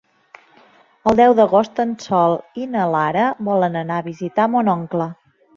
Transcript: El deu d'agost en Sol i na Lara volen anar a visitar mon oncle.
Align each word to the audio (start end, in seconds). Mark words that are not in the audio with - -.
El 1.11 1.19
deu 1.19 1.35
d'agost 1.41 1.83
en 1.83 1.93
Sol 2.05 2.35
i 2.63 2.67
na 2.77 2.87
Lara 2.97 3.29
volen 3.51 3.81
anar 3.85 4.03
a 4.03 4.09
visitar 4.11 4.51
mon 4.57 4.77
oncle. 4.79 5.13